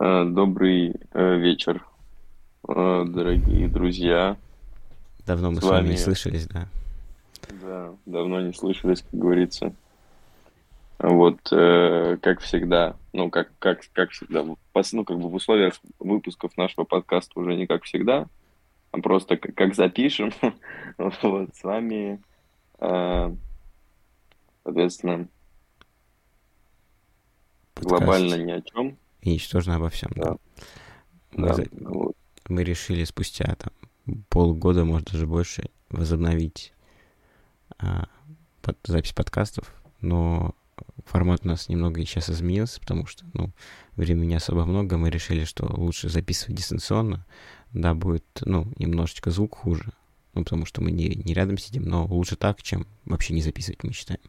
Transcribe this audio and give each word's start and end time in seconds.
Э, 0.00 0.24
Добрый 0.24 0.94
э, 1.12 1.36
вечер, 1.38 1.84
э, 2.68 3.04
дорогие 3.08 3.66
друзья. 3.66 4.36
Давно 5.26 5.50
мы 5.50 5.56
С 5.56 5.64
с 5.64 5.68
вами 5.68 5.88
не 5.88 5.96
слышались, 5.96 6.46
да. 6.46 6.68
да, 7.60 7.94
давно 8.06 8.40
не 8.40 8.52
слышались, 8.52 9.02
как 9.02 9.18
говорится. 9.18 9.74
Вот, 11.00 11.40
э, 11.50 12.16
как 12.22 12.40
всегда, 12.40 12.94
ну, 13.12 13.28
как, 13.28 13.50
как, 13.58 13.80
как 13.92 14.10
всегда, 14.10 14.44
ну, 14.44 15.04
как 15.04 15.18
бы 15.18 15.28
в 15.28 15.34
условиях 15.34 15.74
выпусков 15.98 16.56
нашего 16.56 16.84
подкаста 16.84 17.38
уже 17.40 17.56
не 17.56 17.66
как 17.66 17.82
всегда, 17.82 18.28
а 18.92 18.98
просто 18.98 19.36
как, 19.36 19.54
как 19.54 19.74
запишем. 19.74 20.32
Вот, 21.22 21.54
с 21.56 21.64
вами, 21.64 22.20
э, 22.78 23.34
соответственно, 24.62 25.26
глобально 27.74 28.34
ни 28.36 28.52
о 28.52 28.62
чем. 28.62 28.96
И 29.28 29.34
ничтожно 29.34 29.76
обо 29.76 29.88
всем, 29.90 30.10
да. 30.14 30.32
Да, 30.32 30.38
Мы, 31.32 31.48
да, 31.48 31.54
за- 31.54 31.66
мы 32.48 32.64
решили 32.64 33.04
спустя 33.04 33.56
там 33.56 33.72
полгода, 34.28 34.84
может 34.84 35.10
даже 35.12 35.26
больше, 35.26 35.70
возобновить 35.90 36.72
а, 37.78 38.08
под- 38.62 38.78
запись 38.84 39.12
подкастов, 39.12 39.74
но 40.00 40.54
формат 41.04 41.40
у 41.44 41.48
нас 41.48 41.68
немного 41.68 42.00
сейчас 42.00 42.30
изменился, 42.30 42.80
потому 42.80 43.06
что, 43.06 43.24
ну, 43.34 43.50
времени 43.96 44.34
особо 44.34 44.64
много, 44.64 44.96
мы 44.96 45.10
решили, 45.10 45.44
что 45.44 45.66
лучше 45.66 46.08
записывать 46.08 46.56
дистанционно, 46.56 47.24
да, 47.72 47.94
будет, 47.94 48.24
ну, 48.44 48.66
немножечко 48.76 49.30
звук 49.30 49.56
хуже, 49.56 49.92
ну, 50.34 50.44
потому 50.44 50.64
что 50.64 50.80
мы 50.82 50.90
не, 50.90 51.08
не 51.08 51.34
рядом 51.34 51.58
сидим, 51.58 51.84
но 51.84 52.06
лучше 52.06 52.36
так, 52.36 52.62
чем 52.62 52.86
вообще 53.04 53.34
не 53.34 53.42
записывать, 53.42 53.82
мы 53.84 53.92
считаем. 53.92 54.20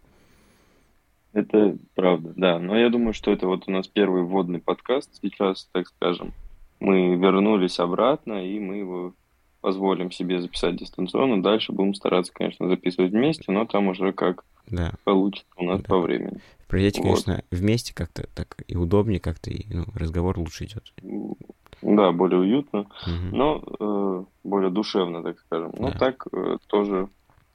Это 1.34 1.78
правда, 2.00 2.34
да. 2.36 2.60
Но 2.60 2.78
я 2.78 2.90
думаю, 2.90 3.14
что 3.14 3.32
это 3.32 3.48
вот 3.48 3.64
у 3.68 3.72
нас 3.72 3.88
первый 3.88 4.24
вводный 4.24 4.60
подкаст 4.60 5.10
сейчас, 5.22 5.68
так 5.72 5.88
скажем. 5.88 6.34
Мы 6.80 7.16
вернулись 7.16 7.80
обратно, 7.80 8.46
и 8.46 8.58
мы 8.60 8.78
его 8.78 9.14
позволим 9.62 10.12
себе 10.12 10.40
записать 10.42 10.78
дистанционно. 10.78 11.44
Дальше 11.44 11.74
будем 11.74 11.94
стараться, 11.94 12.32
конечно, 12.34 12.70
записывать 12.70 13.12
вместе, 13.12 13.52
но 13.52 13.66
там 13.66 13.90
уже 13.90 14.14
как 14.14 14.46
Да, 14.68 14.94
получится 15.04 15.52
у 15.58 15.64
нас 15.66 15.82
да. 15.82 15.88
по 15.88 16.00
времени. 16.00 16.40
В 16.60 16.68
приоритете, 16.68 17.02
Вот. 17.02 17.24
конечно, 17.26 17.44
вместе 17.52 17.94
как-то 17.94 18.28
так 18.34 18.56
и 18.68 18.78
удобнее, 18.78 19.20
как-то 19.20 19.50
и, 19.50 19.66
ну, 19.74 19.84
разговор 19.96 20.40
лучше 20.40 20.66
идет. 20.66 20.94
Да, 21.82 22.12
более 22.14 22.40
уютно, 22.40 22.86
Мгм. 23.08 23.30
но 23.38 23.64
э, 23.80 24.24
более 24.46 24.70
душевно, 24.70 25.22
так 25.24 25.40
скажем. 25.40 25.74
Но 25.78 25.92
Да. 25.92 25.98
так 25.98 26.28
э, 26.32 26.58
тоже 26.68 27.10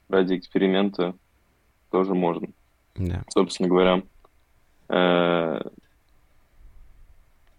ради 0.09 0.35
эксперимента 0.37 1.15
тоже 1.91 2.13
можно. 2.13 2.47
Да. 2.95 3.23
Собственно 3.29 3.69
говоря, 3.69 4.03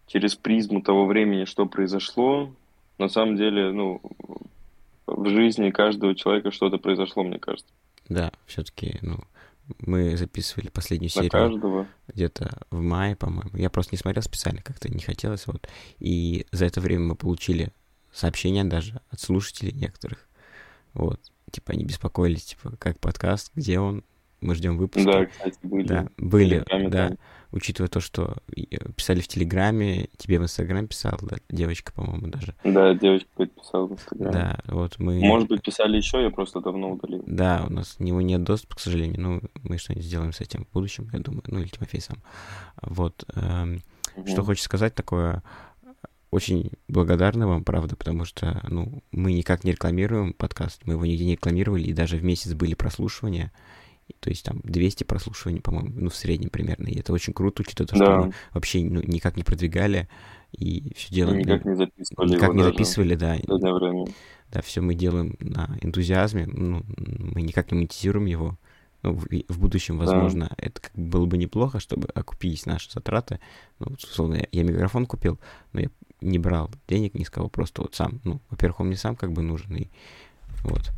через 0.06 0.34
призму 0.36 0.82
того 0.82 1.06
времени, 1.06 1.44
что 1.44 1.66
произошло, 1.66 2.50
на 2.98 3.08
самом 3.08 3.36
деле, 3.36 3.72
ну, 3.72 4.00
в 5.06 5.28
жизни 5.28 5.70
каждого 5.70 6.14
человека 6.14 6.50
что-то 6.50 6.78
произошло, 6.78 7.22
мне 7.22 7.38
кажется. 7.38 7.72
Да, 8.08 8.32
все-таки, 8.46 8.98
ну, 9.02 9.18
мы 9.80 10.16
записывали 10.16 10.68
последнюю 10.68 11.10
На 11.14 11.22
серию 11.22 11.30
каждого. 11.30 11.86
где-то 12.08 12.62
в 12.70 12.80
мае, 12.80 13.16
по-моему. 13.16 13.50
Я 13.54 13.68
просто 13.68 13.94
не 13.94 13.98
смотрел 13.98 14.22
специально, 14.22 14.62
как-то 14.62 14.88
не 14.88 15.00
хотелось, 15.00 15.46
вот. 15.46 15.68
И 15.98 16.46
за 16.52 16.66
это 16.66 16.80
время 16.80 17.04
мы 17.04 17.16
получили 17.16 17.72
сообщения 18.12 18.64
даже 18.64 19.00
от 19.10 19.20
слушателей 19.20 19.72
некоторых. 19.72 20.26
Вот. 20.94 21.20
Типа 21.50 21.72
они 21.72 21.84
беспокоились, 21.84 22.44
типа, 22.44 22.76
как 22.78 22.98
подкаст, 22.98 23.50
где 23.54 23.78
он, 23.78 24.04
мы 24.40 24.54
ждем 24.54 24.76
выпуска. 24.78 25.10
Да, 25.12 25.26
кстати, 25.26 25.58
были 25.62 25.86
Да, 25.86 26.08
были, 26.16 26.58
Телеграме 26.60 26.88
да, 26.88 27.08
там. 27.08 27.18
учитывая 27.52 27.88
то, 27.88 28.00
что 28.00 28.36
э, 28.56 28.62
писали 28.94 29.20
в 29.20 29.28
Телеграме, 29.28 30.08
тебе 30.16 30.38
в 30.38 30.42
Инстаграм 30.42 30.86
писал, 30.86 31.18
да, 31.22 31.36
девочка, 31.48 31.92
по-моему, 31.92 32.28
даже. 32.28 32.54
Да, 32.64 32.94
девочка 32.94 33.28
подписала 33.34 33.86
в 33.86 33.92
Инстаграме. 33.92 34.32
Да, 34.32 34.58
вот 34.66 34.98
мы... 34.98 35.18
Может 35.20 35.48
быть, 35.48 35.62
писали 35.62 35.96
еще, 35.96 36.22
я 36.22 36.30
просто 36.30 36.60
давно 36.60 36.92
удалил. 36.92 37.22
Да, 37.26 37.64
у 37.68 37.72
нас 37.72 37.94
к 37.94 38.00
нему 38.00 38.20
нет 38.20 38.42
доступа, 38.44 38.76
к 38.76 38.80
сожалению. 38.80 39.20
Ну, 39.20 39.40
мы 39.62 39.78
что-нибудь 39.78 40.04
сделаем 40.04 40.32
с 40.32 40.40
этим 40.40 40.64
в 40.64 40.72
будущем, 40.72 41.08
я 41.12 41.18
думаю. 41.20 41.42
Ну, 41.46 41.60
или 41.60 41.68
Тимофей 41.68 42.00
сам. 42.00 42.18
Вот. 42.82 43.24
эм, 43.34 43.80
Что 44.26 44.36
Мгм. 44.38 44.44
хочется 44.46 44.64
сказать 44.66 44.94
такое, 44.94 45.42
очень 46.30 46.70
благодарны 46.88 47.46
вам, 47.46 47.64
правда, 47.64 47.96
потому 47.96 48.24
что, 48.24 48.60
ну, 48.68 49.02
мы 49.12 49.32
никак 49.32 49.62
не 49.64 49.72
рекламируем 49.72 50.32
подкаст, 50.32 50.82
мы 50.84 50.94
его 50.94 51.06
нигде 51.06 51.24
не 51.24 51.32
рекламировали, 51.32 51.84
и 51.84 51.92
даже 51.92 52.16
в 52.16 52.24
месяц 52.24 52.52
были 52.54 52.74
прослушивания, 52.74 53.52
то 54.26 54.30
есть 54.30 54.44
там 54.44 54.58
200 54.64 55.04
прослушиваний, 55.04 55.60
по-моему, 55.60 55.92
ну, 55.94 56.10
в 56.10 56.16
среднем 56.16 56.50
примерно, 56.50 56.88
и 56.88 56.98
это 56.98 57.12
очень 57.12 57.32
круто, 57.32 57.62
учитывая 57.62 57.86
то, 57.86 57.94
что 57.94 58.04
Да, 58.04 58.16
мы 58.16 58.32
вообще 58.52 58.82
ну, 58.82 59.00
никак 59.00 59.36
не 59.36 59.44
продвигали, 59.44 60.08
и 60.50 60.92
все 60.96 61.14
делаем, 61.14 61.38
никак 61.38 61.64
не 61.64 61.76
записывали 61.76 62.34
никак 62.34 62.54
не 62.54 62.64
записывали, 62.64 63.14
да, 63.14 63.36
да, 64.50 64.62
все 64.62 64.80
мы 64.80 64.96
делаем 64.96 65.36
на 65.38 65.78
энтузиазме, 65.80 66.46
ну, 66.46 66.82
мы 66.96 67.40
никак 67.42 67.70
не 67.70 67.76
монетизируем 67.76 68.26
его. 68.26 68.58
Ну, 69.02 69.12
в, 69.12 69.26
в 69.26 69.60
будущем, 69.60 69.98
Да, 69.98 70.06
возможно, 70.06 70.52
это 70.56 70.80
как 70.80 70.92
бы 70.94 71.08
было 71.08 71.26
бы 71.26 71.38
неплохо, 71.38 71.78
чтобы 71.78 72.08
окупились 72.08 72.66
наши 72.66 72.90
затраты. 72.90 73.38
Ну, 73.78 73.86
вот, 73.90 74.02
условно, 74.02 74.34
я, 74.34 74.46
я 74.50 74.64
микрофон 74.64 75.06
купил, 75.06 75.38
но 75.72 75.82
я 75.82 75.88
не 76.20 76.40
брал 76.40 76.68
денег 76.88 77.14
ни 77.14 77.22
с 77.22 77.30
кого, 77.30 77.48
просто 77.48 77.82
вот 77.82 77.94
сам. 77.94 78.20
Ну, 78.24 78.40
во-первых, 78.50 78.80
он 78.80 78.88
мне 78.88 78.96
сам 78.96 79.14
как 79.14 79.30
бы 79.30 79.42
нужен, 79.42 79.76
и 79.76 79.88
вот. 80.64 80.90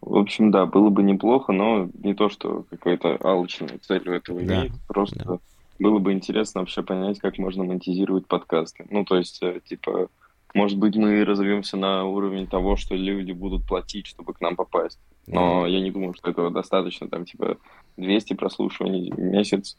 В 0.00 0.16
общем, 0.16 0.50
да, 0.50 0.66
было 0.66 0.88
бы 0.90 1.02
неплохо, 1.02 1.52
но 1.52 1.88
не 2.02 2.14
то, 2.14 2.28
что 2.28 2.64
какая-то 2.70 3.16
алчная 3.20 3.78
цель 3.82 4.08
у 4.08 4.12
этого 4.12 4.40
Да, 4.40 4.44
имеет. 4.60 4.72
да, 4.72 4.78
Просто 4.88 5.38
было 5.78 5.98
бы 5.98 6.12
интересно 6.12 6.60
вообще 6.60 6.82
понять, 6.82 7.18
как 7.20 7.38
можно 7.38 7.64
монетизировать 7.64 8.26
подкасты. 8.26 8.86
Ну, 8.90 9.04
то 9.04 9.16
есть, 9.16 9.42
э, 9.42 9.60
типа, 9.66 10.08
может 10.54 10.78
быть, 10.78 10.96
мы 10.96 11.24
разовьемся 11.24 11.76
на 11.76 12.04
уровень 12.04 12.46
того, 12.46 12.76
что 12.76 12.94
люди 12.94 13.32
будут 13.32 13.66
платить, 13.66 14.06
чтобы 14.06 14.32
к 14.34 14.40
нам 14.40 14.56
попасть. 14.56 14.98
да, 15.26 15.34
Но 15.40 15.66
я 15.66 15.80
не 15.80 15.90
думаю, 15.90 16.14
что 16.14 16.30
этого 16.30 16.50
достаточно, 16.50 17.08
там, 17.08 17.24
типа, 17.24 17.56
200 17.96 18.34
прослушиваний 18.34 19.10
в 19.12 19.18
месяц. 19.18 19.76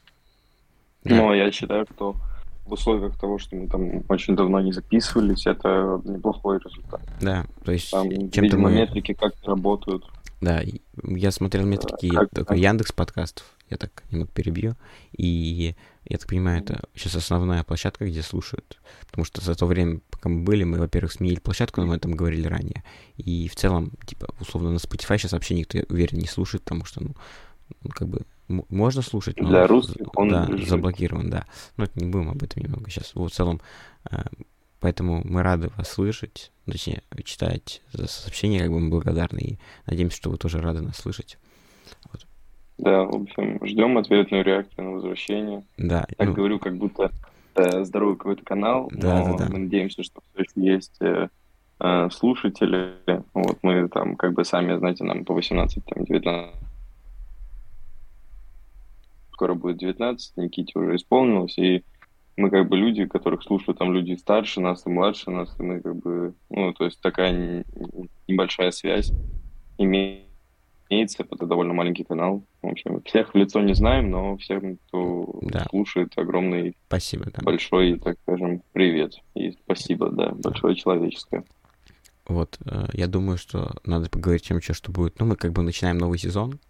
да, 1.04 1.16
Но 1.16 1.34
я 1.34 1.50
считаю, 1.52 1.86
что 1.94 2.16
в 2.64 2.72
условиях 2.72 3.18
того, 3.18 3.38
что 3.38 3.56
мы 3.56 3.68
там 3.68 4.04
очень 4.08 4.36
давно 4.36 4.60
не 4.60 4.72
записывались, 4.72 5.46
это 5.46 6.00
неплохой 6.04 6.58
результат. 6.58 7.02
да, 7.20 7.44
то 7.64 7.72
есть 7.72 7.90
Там, 7.90 8.30
чем-то 8.30 8.56
мы... 8.58 8.72
метрики 8.72 9.14
как-то 9.14 9.50
работают. 9.50 10.04
Да, 10.40 10.60
я 11.04 11.30
смотрел 11.30 11.64
метрики 11.64 12.08
Как, 12.08 12.30
только 12.30 12.54
Яндекс 12.54 12.90
подкастов, 12.92 13.46
я 13.70 13.76
так 13.76 14.02
немного 14.10 14.32
перебью, 14.32 14.74
и 15.16 15.76
я 16.04 16.18
так 16.18 16.28
понимаю, 16.28 16.62
это 16.62 16.82
сейчас 16.94 17.14
основная 17.14 17.62
площадка, 17.62 18.06
где 18.06 18.22
слушают, 18.22 18.80
потому 19.06 19.24
что 19.24 19.40
за 19.40 19.54
то 19.54 19.66
время, 19.66 20.00
пока 20.10 20.28
мы 20.28 20.42
были, 20.42 20.64
мы, 20.64 20.78
во-первых, 20.78 21.12
сменили 21.12 21.38
площадку, 21.38 21.80
но 21.80 21.86
мы 21.86 21.94
об 21.94 21.98
этом 21.98 22.12
говорили 22.12 22.48
ранее, 22.48 22.82
и 23.16 23.48
в 23.48 23.54
целом, 23.54 23.92
типа, 24.04 24.34
условно, 24.40 24.72
на 24.72 24.78
Spotify 24.78 25.16
сейчас 25.16 25.32
вообще 25.32 25.54
никто, 25.54 25.78
я 25.78 25.84
уверен, 25.88 26.18
не 26.18 26.26
слушает, 26.26 26.64
потому 26.64 26.84
что, 26.84 27.02
ну, 27.04 27.14
ну, 27.82 27.90
как 27.90 28.08
бы, 28.08 28.22
можно 28.68 29.02
слушать, 29.02 29.38
но, 29.40 29.48
Для 29.48 29.66
русских 29.66 30.06
он 30.16 30.28
да, 30.28 30.48
заблокирован, 30.66 31.30
да, 31.30 31.46
но 31.76 31.84
это 31.84 31.98
не 31.98 32.10
будем 32.10 32.30
об 32.30 32.42
этом 32.42 32.62
немного 32.62 32.90
сейчас, 32.90 33.14
вот 33.14 33.32
в 33.32 33.34
целом, 33.34 33.60
э, 34.10 34.16
поэтому 34.80 35.22
мы 35.24 35.42
рады 35.42 35.70
вас 35.76 35.88
слышать, 35.88 36.52
точнее, 36.66 37.02
читать 37.24 37.82
за 37.92 38.06
сообщения, 38.08 38.60
как 38.60 38.70
бы 38.70 38.80
мы 38.80 38.90
благодарны, 38.90 39.38
и 39.38 39.58
надеемся, 39.86 40.16
что 40.16 40.30
вы 40.30 40.36
тоже 40.36 40.60
рады 40.60 40.82
нас 40.82 40.96
слышать. 40.96 41.38
Вот. 42.10 42.26
Да, 42.78 43.04
в 43.04 43.14
общем, 43.14 43.64
ждем 43.64 43.96
ответную 43.98 44.44
реакцию 44.44 44.84
на 44.84 44.90
возвращение. 44.92 45.62
Да, 45.76 46.04
Так 46.16 46.28
ну, 46.28 46.34
говорю, 46.34 46.58
как 46.58 46.76
будто 46.76 47.10
э, 47.54 47.84
здоровый 47.84 48.16
какой-то 48.16 48.44
канал, 48.44 48.90
да, 48.92 49.22
да, 49.22 49.28
но 49.28 49.38
да, 49.38 49.48
мы 49.50 49.58
надеемся, 49.60 50.02
что 50.02 50.20
все 50.32 50.42
еще 50.42 50.72
есть 50.74 50.96
э, 51.00 51.28
э, 51.80 52.10
слушатели. 52.10 52.94
Вот 53.34 53.58
мы 53.62 53.88
там 53.88 54.16
как 54.16 54.32
бы 54.32 54.44
сами, 54.44 54.76
знаете, 54.78 55.04
нам 55.04 55.24
по 55.24 55.34
18, 55.34 55.84
там 55.84 56.04
19, 56.04 56.54
скоро 59.42 59.54
будет 59.54 59.78
19, 59.78 60.36
Никите 60.36 60.78
уже 60.78 60.94
исполнилось, 60.94 61.58
и 61.58 61.82
мы 62.36 62.48
как 62.48 62.68
бы 62.68 62.76
люди, 62.76 63.06
которых 63.06 63.42
слушают 63.42 63.78
там 63.78 63.92
люди 63.92 64.14
старше 64.14 64.60
нас 64.60 64.86
и 64.86 64.88
младше 64.88 65.32
нас, 65.32 65.52
и 65.58 65.62
мы 65.64 65.80
как 65.80 65.96
бы, 65.96 66.34
ну, 66.48 66.72
то 66.72 66.84
есть 66.84 67.00
такая 67.00 67.64
небольшая 68.28 68.70
связь 68.70 69.10
имеется, 69.78 71.24
это 71.24 71.46
довольно 71.46 71.74
маленький 71.74 72.04
канал. 72.04 72.44
В 72.62 72.68
общем, 72.68 73.02
всех 73.02 73.34
в 73.34 73.36
лицо 73.36 73.60
не 73.60 73.74
знаем, 73.74 74.12
но 74.12 74.36
всем, 74.36 74.76
кто 74.76 75.40
да, 75.42 75.66
слушает, 75.70 76.12
огромный, 76.16 76.76
спасибо, 76.86 77.24
да. 77.24 77.42
большой, 77.42 77.98
так 77.98 78.18
скажем, 78.22 78.62
привет. 78.72 79.14
И 79.34 79.50
спасибо, 79.64 80.10
да, 80.10 80.30
большое 80.30 80.76
человеческое. 80.76 81.42
Вот, 82.28 82.60
э, 82.64 82.86
я 82.92 83.08
думаю, 83.08 83.38
что 83.38 83.72
надо 83.84 84.08
поговорить 84.08 84.44
чем 84.44 84.62
что, 84.62 84.72
что 84.72 84.92
будет. 84.92 85.18
Ну, 85.18 85.26
мы 85.26 85.34
как 85.34 85.52
бы 85.52 85.62
начинаем 85.62 85.98
новый 85.98 86.20
сезон, 86.20 86.60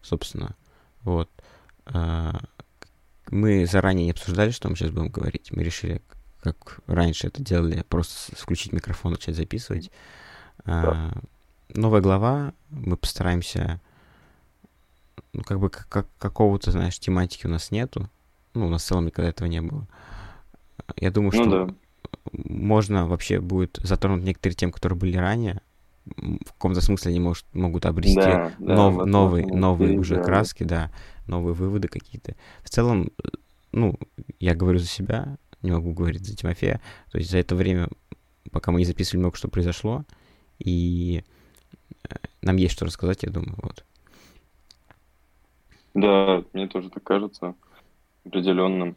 собственно, 0.00 0.54
вот. 1.02 1.28
Э, 1.92 2.32
Мы 3.30 3.64
заранее 3.66 4.06
не 4.06 4.10
обсуждали, 4.10 4.50
что 4.50 4.68
мы 4.68 4.76
сейчас 4.76 4.90
будем 4.90 5.08
говорить. 5.08 5.52
Мы 5.52 5.62
решили, 5.62 6.02
как 6.42 6.80
раньше 6.86 7.28
это 7.28 7.42
делали, 7.42 7.84
просто 7.88 8.34
включить 8.36 8.72
микрофон, 8.72 9.12
начать 9.12 9.36
записывать. 9.36 9.90
Да. 10.64 11.12
Э, 11.14 11.20
Новая 11.78 12.00
глава, 12.00 12.52
мы 12.70 12.96
постараемся, 12.96 13.80
ну, 15.32 15.44
как 15.44 15.60
бы 15.60 15.70
как, 15.70 15.88
как- 15.88 16.08
какого-то, 16.18 16.72
знаешь, 16.72 16.98
тематики 16.98 17.46
у 17.46 17.50
нас 17.50 17.70
нету, 17.70 18.08
Ну, 18.54 18.66
у 18.66 18.68
нас 18.68 18.82
в 18.82 18.86
целом 18.86 19.06
никогда 19.06 19.28
этого 19.30 19.46
не 19.46 19.60
было. 19.62 19.86
Я 20.96 21.12
думаю, 21.12 21.30
Ну 21.32 21.42
что 21.44 21.66
да. 21.66 21.74
можно 22.32 23.06
вообще 23.06 23.38
будет 23.40 23.78
затронуть 23.80 24.24
некоторые 24.24 24.56
темы, 24.56 24.72
которые 24.72 24.98
были 24.98 25.16
ранее. 25.16 25.60
В 26.16 26.52
каком-то 26.52 26.80
смысле 26.80 27.10
они 27.10 27.20
может, 27.20 27.44
могут 27.52 27.86
обрести 27.86 28.16
Да, 28.16 28.52
да, 28.58 28.76
нов- 28.76 28.94
возможно, 28.96 29.06
новые, 29.06 29.46
новые 29.46 29.92
уже 29.94 30.14
переиграли. 30.14 30.24
краски, 30.24 30.64
да, 30.64 30.90
новые 31.26 31.54
выводы 31.54 31.88
какие-то. 31.88 32.34
В 32.62 32.70
целом, 32.70 33.10
э, 33.24 33.28
ну, 33.72 33.98
я 34.40 34.54
говорю 34.54 34.78
за 34.78 34.86
себя, 34.86 35.36
не 35.62 35.70
могу 35.72 35.92
говорить 35.92 36.26
за 36.26 36.36
Тимофея. 36.36 36.80
То 37.10 37.18
есть 37.18 37.30
за 37.30 37.38
это 37.38 37.54
время, 37.54 37.88
пока 38.50 38.72
мы 38.72 38.80
не 38.80 38.86
записывали, 38.86 39.20
много 39.20 39.36
что 39.36 39.48
произошло, 39.48 40.04
и 40.58 41.24
э, 42.08 42.16
нам 42.42 42.56
есть 42.56 42.74
что 42.74 42.86
рассказать, 42.86 43.22
я 43.22 43.30
думаю, 43.30 43.56
вот. 43.62 43.84
Да, 45.94 46.42
мне 46.52 46.68
тоже 46.68 46.90
так 46.90 47.02
кажется, 47.04 47.54
определенно. 48.24 48.94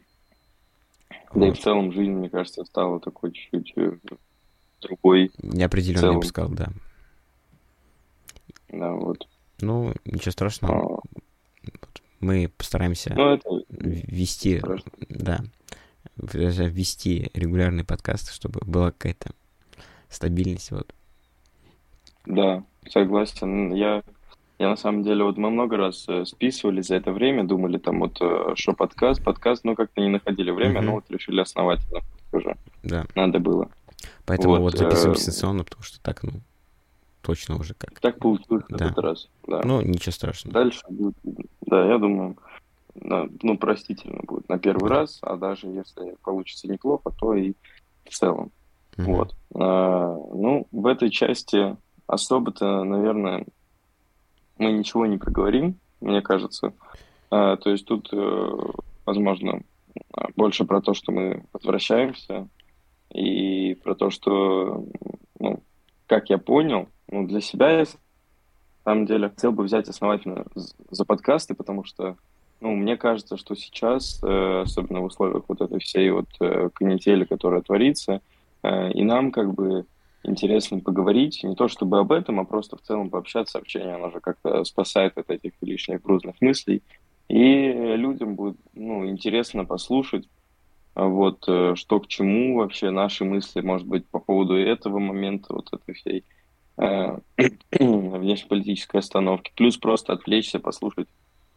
Да 1.34 1.46
и 1.46 1.50
в 1.50 1.54
Вот. 1.54 1.58
целом 1.58 1.92
жизнь, 1.92 2.12
мне 2.12 2.30
кажется, 2.30 2.64
стала 2.64 3.00
такой 3.00 3.32
чуть-чуть 3.32 3.72
э, 3.76 3.98
другой. 4.80 5.32
Неопределенно, 5.42 6.12
я 6.12 6.18
бы 6.18 6.24
сказал, 6.24 6.50
да. 6.50 6.68
Да, 8.70 8.92
вот. 8.92 9.26
Ну, 9.60 9.92
ничего 10.04 10.32
страшного. 10.32 10.98
А, 10.98 11.18
Мы 12.20 12.50
постараемся 12.56 13.12
Ну, 13.14 13.34
это 13.34 13.48
ввести, 13.68 14.58
страшно. 14.58 14.90
да, 15.10 15.40
в- 16.16 16.32
даже 16.32 16.68
ввести 16.68 17.30
регулярный 17.34 17.84
подкаст, 17.84 18.32
чтобы 18.32 18.60
была 18.64 18.92
какая-то 18.92 19.30
стабильность, 20.08 20.70
вот. 20.70 20.92
Да, 22.26 22.64
согласен. 22.88 23.72
Я, 23.74 24.02
я 24.58 24.70
на 24.70 24.76
самом 24.76 25.02
деле, 25.02 25.24
вот 25.24 25.36
мы 25.36 25.50
много 25.50 25.76
раз 25.76 26.06
э, 26.08 26.24
списывали 26.24 26.80
за 26.80 26.96
это 26.96 27.12
время, 27.12 27.44
думали 27.44 27.76
там 27.78 28.00
вот, 28.00 28.16
э, 28.22 28.54
что 28.54 28.72
подкаст, 28.72 29.22
подкаст, 29.22 29.64
но 29.64 29.74
как-то 29.74 30.00
не 30.00 30.08
находили 30.08 30.50
время, 30.50 30.78
Мгм. 30.80 30.86
но 30.86 30.92
вот 30.94 31.10
решили 31.10 31.40
основательно 31.40 32.00
уже. 32.32 32.56
Да. 32.82 33.04
Надо 33.14 33.38
было. 33.38 33.68
Поэтому 34.24 34.54
Вот, 34.54 34.60
вот, 34.60 34.78
записываем 34.78 35.12
э, 35.12 35.16
дистанционно, 35.16 35.64
потому 35.64 35.82
что 35.82 36.00
так, 36.00 36.22
ну, 36.22 36.40
точно 37.24 37.56
уже 37.56 37.74
как. 37.74 37.98
Так 38.00 38.18
получилось 38.18 38.64
в 38.68 38.76
Да. 38.76 38.86
этот 38.86 38.98
раз. 38.98 39.28
Да. 39.46 39.62
Ну, 39.64 39.80
ничего 39.80 40.12
страшного. 40.12 40.52
Дальше 40.52 40.80
будет, 40.88 41.14
да, 41.62 41.86
я 41.86 41.98
думаю, 41.98 42.36
да, 42.94 43.26
ну, 43.42 43.56
простительно 43.58 44.20
будет 44.22 44.48
на 44.48 44.58
первый 44.58 44.88
раз, 44.90 45.18
а 45.22 45.36
даже 45.36 45.66
если 45.68 46.16
получится 46.22 46.68
неплохо, 46.70 47.10
то 47.18 47.34
и 47.34 47.54
в 48.04 48.10
целом. 48.14 48.52
Мгм. 48.96 49.12
Вот. 49.14 49.34
А, 49.54 50.14
ну, 50.14 50.66
в 50.70 50.86
этой 50.86 51.10
части 51.10 51.76
особо-то, 52.06 52.84
наверное, 52.84 53.46
мы 54.58 54.72
ничего 54.72 55.06
не 55.06 55.16
проговорим, 55.18 55.76
мне 56.00 56.20
кажется. 56.22 56.74
А, 57.30 57.56
то 57.56 57.70
есть 57.70 57.86
тут, 57.86 58.10
э, 58.12 58.50
возможно, 59.06 59.62
а, 60.12 60.28
больше 60.36 60.64
про 60.64 60.80
то, 60.80 60.94
что 60.94 61.10
мы 61.10 61.44
возвращаемся, 61.52 62.46
и 63.10 63.74
про 63.82 63.94
то, 63.94 64.10
что, 64.10 64.84
ну, 65.40 65.62
как 66.06 66.30
я 66.30 66.38
понял, 66.38 66.88
ну, 67.10 67.26
для 67.26 67.40
себя 67.40 67.70
я, 67.70 67.78
на 67.80 67.86
самом 68.84 69.06
деле, 69.06 69.28
хотел 69.28 69.52
бы 69.52 69.64
взять 69.64 69.88
основательно 69.88 70.44
за 70.90 71.04
подкасты, 71.04 71.54
потому 71.54 71.84
что, 71.84 72.16
ну, 72.60 72.74
мне 72.74 72.96
кажется, 72.96 73.36
что 73.36 73.54
сейчас, 73.54 74.22
э, 74.22 74.62
особенно 74.62 75.00
в 75.00 75.04
условиях 75.04 75.44
вот 75.48 75.60
этой 75.60 75.80
всей 75.80 76.10
вот 76.10 76.28
э, 76.40 76.70
канители, 76.74 77.24
которая 77.24 77.62
творится, 77.62 78.20
э, 78.62 78.92
и 78.92 79.02
нам 79.02 79.32
как 79.32 79.54
бы 79.54 79.86
интересно 80.22 80.80
поговорить, 80.80 81.44
не 81.44 81.54
то 81.54 81.68
чтобы 81.68 81.98
об 81.98 82.10
этом, 82.10 82.40
а 82.40 82.44
просто 82.44 82.76
в 82.76 82.82
целом 82.82 83.10
пообщаться, 83.10 83.58
общение, 83.58 83.94
оно 83.94 84.10
же 84.10 84.20
как-то 84.20 84.64
спасает 84.64 85.18
от 85.18 85.30
этих 85.30 85.52
лишних 85.60 86.02
грузных 86.02 86.40
мыслей, 86.40 86.82
и 87.28 87.72
людям 87.96 88.34
будет, 88.34 88.56
ну, 88.74 89.06
интересно 89.06 89.64
послушать, 89.66 90.26
а 90.94 91.06
вот, 91.06 91.42
что 91.42 92.00
к 92.00 92.06
чему 92.06 92.56
вообще, 92.56 92.90
наши 92.90 93.24
мысли, 93.24 93.60
может 93.60 93.86
быть, 93.86 94.06
по 94.06 94.18
поводу 94.18 94.56
этого 94.56 94.98
момента, 94.98 95.52
вот 95.52 95.68
этой 95.72 95.94
всей 95.94 96.24
внешнеполитической 97.78 99.00
остановки, 99.00 99.52
плюс 99.56 99.76
просто 99.76 100.12
отвлечься, 100.12 100.58
послушать 100.58 101.08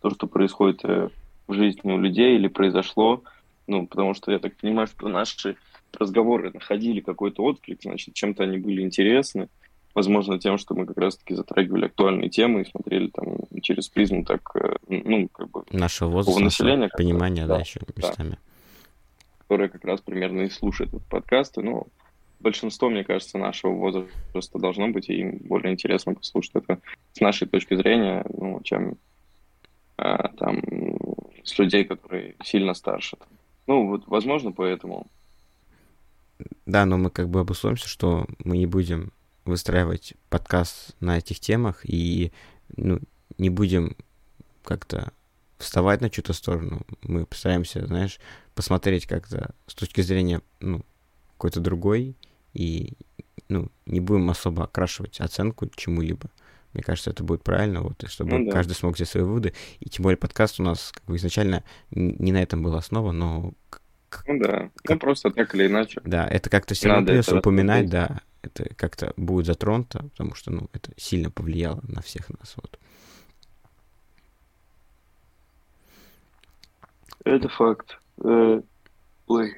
то, 0.02 0.10
что 0.12 0.28
происходит 0.28 0.86
э, 0.86 1.10
в 1.48 1.54
жизни 1.54 1.92
у 1.92 1.98
людей 1.98 2.36
или 2.36 2.48
произошло, 2.48 3.24
ну, 3.66 3.88
потому 3.88 4.14
что 4.14 4.32
я 4.32 4.40
так 4.40 4.56
понимаю, 4.58 4.88
что 4.88 5.08
наши 5.08 5.58
разговоры 5.98 6.52
находили 6.54 7.00
какой-то 7.00 7.44
отклик, 7.44 7.82
значит, 7.82 8.14
чем-то 8.14 8.44
они 8.44 8.58
были 8.58 8.82
интересны, 8.82 9.50
возможно, 9.96 10.38
тем, 10.38 10.60
что 10.60 10.76
мы 10.76 10.86
как 10.86 10.98
раз-таки 10.98 11.34
затрагивали 11.34 11.86
актуальные 11.86 12.30
темы 12.30 12.62
и 12.62 12.70
смотрели 12.70 13.08
там 13.08 13.38
через 13.62 13.90
призму 13.90 14.24
так, 14.24 14.42
э, 14.56 14.76
ну, 14.88 15.28
как 15.30 15.50
бы, 15.50 15.64
Нашего 15.72 16.10
возраста, 16.10 16.44
населения, 16.44 16.90
понимания, 16.96 17.48
да, 17.48 17.56
да, 17.56 17.62
еще 17.62 17.80
да. 17.80 17.94
местами. 17.96 18.38
которая 19.40 19.70
как 19.70 19.84
раз 19.86 20.02
примерно 20.02 20.42
и 20.42 20.50
слушает 20.50 20.94
этот 20.94 21.08
подкаст. 21.08 21.58
И, 21.58 21.62
ну, 21.62 21.88
большинство, 22.40 22.90
мне 22.90 23.04
кажется, 23.04 23.38
нашего 23.38 23.72
возраста 23.72 24.60
должно 24.60 24.90
быть, 24.90 25.10
и 25.10 25.20
им 25.20 25.38
более 25.40 25.74
интересно 25.74 26.14
послушать 26.14 26.56
это 26.56 26.80
с 27.14 27.22
нашей 27.22 27.48
точки 27.48 27.76
зрения, 27.76 28.26
ну, 28.30 28.62
чем 28.64 28.98
а, 29.98 30.30
там 30.30 30.62
с 31.44 31.58
людей, 31.58 31.86
которые 31.86 32.36
сильно 32.44 32.74
старше. 32.74 33.18
Ну, 33.66 33.88
вот, 33.88 34.08
возможно, 34.08 34.52
поэтому. 34.52 35.08
Да, 36.66 36.86
но 36.86 36.98
мы 36.98 37.10
как 37.10 37.30
бы 37.30 37.40
обусловимся, 37.40 37.88
что 37.88 38.28
мы 38.44 38.58
не 38.58 38.68
будем 38.68 39.12
выстраивать 39.46 40.14
подкаст 40.30 40.96
на 41.00 41.18
этих 41.18 41.40
темах 41.40 41.82
и 41.84 42.32
ну, 42.76 43.00
не 43.38 43.50
будем 43.50 43.96
как-то 44.64 45.12
вставать 45.58 46.02
на 46.02 46.10
чью-то 46.10 46.34
сторону. 46.34 46.82
Мы 47.02 47.26
постараемся, 47.26 47.86
знаешь, 47.88 48.20
посмотреть 48.54 49.08
как-то 49.08 49.56
с 49.66 49.74
точки 49.74 50.02
зрения, 50.02 50.42
ну, 50.60 50.86
какой-то 51.38 51.60
другой, 51.60 52.16
и, 52.54 52.94
ну, 53.48 53.70
не 53.86 54.00
будем 54.00 54.30
особо 54.30 54.64
окрашивать 54.66 55.20
оценку 55.22 55.70
чему-либо. 55.76 56.30
Мне 56.74 56.84
кажется, 56.84 57.12
это 57.12 57.24
будет 57.24 57.44
правильно, 57.44 57.82
вот, 57.82 58.04
и 58.04 58.08
чтобы 58.08 58.38
Ну 58.38 58.46
да. 58.46 58.52
каждый 58.52 58.74
смог 58.74 58.96
сделать 58.96 59.10
свои 59.10 59.24
выводы. 59.24 59.54
И 59.80 59.90
тем 59.90 60.04
более 60.04 60.18
подкаст 60.18 60.60
у 60.60 60.64
нас 60.64 60.92
как 60.94 61.04
бы 61.06 61.16
изначально 61.16 61.64
не 61.92 62.32
на 62.32 62.42
этом 62.42 62.62
был 62.62 62.76
основан, 62.76 63.18
но 63.18 63.54
Ну 64.28 64.40
да, 64.40 64.64
ну 64.64 64.72
Как- 64.84 65.00
просто 65.00 65.32
так 65.32 65.54
или 65.56 65.68
иначе. 65.68 66.02
да, 66.04 66.28
это 66.28 66.50
как-то 66.50 66.74
все 66.76 66.90
равно 66.90 67.08
придется 67.08 67.32
это 67.32 67.40
упоминать, 67.40 67.86
рассмотреть. 67.86 68.10
да, 68.10 68.22
это 68.42 68.76
как-то 68.76 69.14
будет 69.18 69.46
затронуто, 69.46 70.04
потому 70.10 70.36
что, 70.36 70.52
ну, 70.52 70.70
это 70.74 70.92
сильно 70.98 71.30
повлияло 71.32 71.82
на 71.88 72.02
всех 72.02 72.30
нас, 72.30 72.54
вот. 72.58 72.80
Это 77.26 77.50
факт. 77.50 77.98
Э, 78.24 78.62
Ой. 79.28 79.54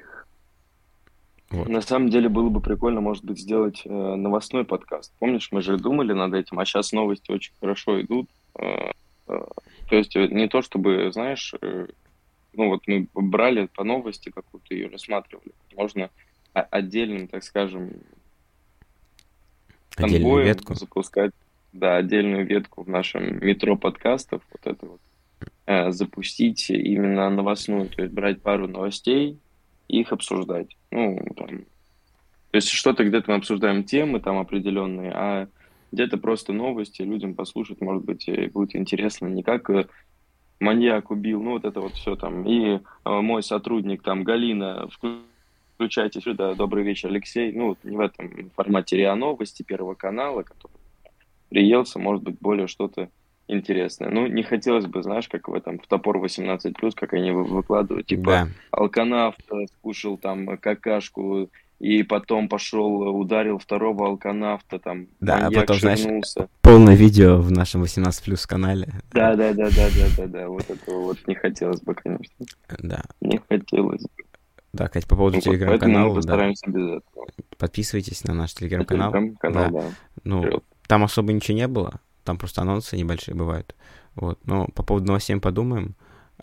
Вот. 1.50 1.68
На 1.68 1.80
самом 1.80 2.10
деле 2.10 2.28
было 2.28 2.48
бы 2.48 2.60
прикольно, 2.60 3.00
может 3.00 3.24
быть, 3.24 3.40
сделать 3.40 3.82
э, 3.84 3.88
новостной 3.88 4.64
подкаст. 4.64 5.12
Помнишь, 5.18 5.48
мы 5.50 5.62
же 5.62 5.78
думали 5.78 6.12
над 6.12 6.32
этим, 6.34 6.60
а 6.60 6.64
сейчас 6.64 6.92
новости 6.92 7.32
очень 7.32 7.52
хорошо 7.58 8.00
идут. 8.00 8.30
Э, 8.54 8.92
э, 9.26 9.44
то 9.88 9.96
есть 9.96 10.14
э, 10.14 10.28
не 10.28 10.48
то, 10.48 10.62
чтобы, 10.62 11.10
знаешь, 11.12 11.52
э, 11.60 11.88
ну 12.52 12.68
вот 12.68 12.86
мы 12.86 13.08
брали 13.14 13.66
по 13.74 13.82
новости 13.82 14.30
какую-то 14.30 14.74
ее 14.74 14.88
рассматривали. 14.88 15.52
Можно 15.76 16.10
отдельным, 16.52 17.26
так 17.26 17.42
скажем, 17.42 17.94
Отдельную 19.96 20.20
конвоем 20.22 20.46
ветку. 20.46 20.74
запускать, 20.74 21.32
да, 21.72 21.96
отдельную 21.96 22.46
ветку 22.46 22.84
в 22.84 22.88
нашем 22.88 23.44
метро 23.44 23.76
подкастов, 23.76 24.42
вот 24.52 24.66
это 24.72 24.86
вот, 24.86 25.00
э, 25.66 25.90
запустить 25.90 26.70
именно 26.70 27.28
новостную, 27.28 27.88
то 27.88 28.02
есть 28.02 28.14
брать 28.14 28.40
пару 28.40 28.68
новостей 28.68 29.38
и 29.90 30.00
их 30.00 30.12
обсуждать. 30.12 30.76
Ну, 30.90 31.18
там, 31.36 31.48
то 32.50 32.56
есть 32.56 32.68
что-то 32.68 33.04
где-то 33.04 33.30
мы 33.30 33.36
обсуждаем 33.36 33.84
темы 33.84 34.20
там 34.20 34.38
определенные, 34.38 35.12
а 35.12 35.48
где-то 35.92 36.18
просто 36.18 36.52
новости 36.52 37.02
людям 37.02 37.34
послушать, 37.34 37.80
может 37.80 38.04
быть, 38.04 38.28
будет 38.52 38.76
интересно, 38.76 39.26
не 39.26 39.42
как 39.42 39.68
э, 39.70 39.86
маньяк 40.60 41.10
убил, 41.10 41.42
ну 41.42 41.52
вот 41.52 41.64
это 41.64 41.80
вот 41.80 41.94
все 41.94 42.14
там, 42.14 42.44
и 42.46 42.76
э, 42.76 42.80
мой 43.04 43.42
сотрудник 43.42 44.02
там, 44.02 44.22
Галина, 44.22 44.88
вклю- 44.88 45.22
включайте 45.74 46.20
сюда, 46.20 46.54
добрый 46.54 46.84
вечер, 46.84 47.08
Алексей, 47.08 47.52
ну 47.52 47.68
вот 47.68 47.78
не 47.82 47.96
в 47.96 48.00
этом 48.00 48.50
формате 48.54 48.96
РИА 48.96 49.16
Новости 49.16 49.64
Первого 49.64 49.94
канала, 49.94 50.42
который 50.42 50.78
приелся, 51.48 51.98
может 51.98 52.22
быть, 52.22 52.38
более 52.40 52.68
что-то 52.68 53.08
интересное. 53.50 54.10
Ну, 54.10 54.26
не 54.26 54.42
хотелось 54.42 54.86
бы, 54.86 55.02
знаешь, 55.02 55.28
как 55.28 55.48
в 55.48 55.54
этом, 55.54 55.78
в 55.78 55.86
топор 55.86 56.18
18+, 56.18 56.94
как 56.94 57.12
они 57.14 57.30
вы- 57.32 57.44
выкладывают, 57.44 58.06
типа, 58.06 58.22
Да, 58.30 58.48
алканавт 58.70 59.40
э, 59.52 59.66
скушал 59.78 60.16
там 60.18 60.56
какашку, 60.58 61.48
и 61.78 62.02
потом 62.02 62.48
пошел, 62.48 63.04
э, 63.04 63.08
ударил 63.08 63.58
второго 63.58 64.06
алканавта, 64.06 64.78
там, 64.78 65.06
Да, 65.20 65.46
а 65.46 65.50
потом, 65.50 65.76
знаешь, 65.76 66.00
ширнулся. 66.00 66.48
полное 66.60 66.94
видео 66.94 67.38
в 67.40 67.50
нашем 67.50 67.80
18 67.80 68.24
плюс 68.24 68.46
канале. 68.46 68.88
Да, 69.12 69.34
да, 69.34 69.52
да, 69.54 69.68
да, 69.70 69.88
да, 69.96 70.06
да, 70.16 70.26
да, 70.26 70.48
вот 70.48 70.68
этого 70.70 71.00
вот 71.02 71.18
не 71.26 71.34
хотелось 71.34 71.80
бы, 71.80 71.94
конечно, 71.94 72.44
Да, 72.78 73.02
не 73.20 73.40
хотелось 73.48 74.02
бы. 74.02 74.08
да, 74.74 74.88
Кать, 74.88 75.06
по 75.08 75.16
поводу 75.16 75.36
Вот, 75.36 75.44
поэтому 75.46 75.66
мы 75.70 75.78
телеграм-канала, 75.78 76.08
да, 76.10 76.14
постараемся 76.16 76.70
без 76.70 76.86
этого. 76.86 77.26
подписывайтесь 77.58 78.24
на 78.24 78.34
наш 78.34 78.52
телеграм-канал. 78.54 79.10
Телеграм-канал, 79.12 79.70
да. 79.72 79.84
Ну, 80.24 80.42
Вперед. 80.42 80.64
там 80.86 81.02
особо 81.04 81.32
ничего 81.32 81.56
не 81.56 81.66
было, 81.66 82.00
там 82.30 82.38
просто 82.38 82.62
анонсы 82.62 82.96
небольшие 82.96 83.34
бывают. 83.34 83.74
Вот, 84.14 84.38
но 84.44 84.68
по 84.68 84.84
поводу 84.84 85.06
новостей 85.06 85.34
мы 85.34 85.40
подумаем. 85.40 85.96